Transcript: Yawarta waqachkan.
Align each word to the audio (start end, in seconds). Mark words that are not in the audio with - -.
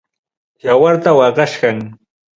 Yawarta 0.65 1.11
waqachkan. 1.17 1.79